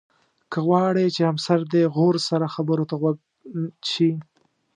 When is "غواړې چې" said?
0.67-1.21